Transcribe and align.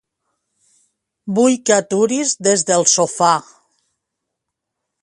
Vull 1.39 1.59
que 1.69 1.75
aturis 1.75 2.35
Desdelsofà. 2.49 3.31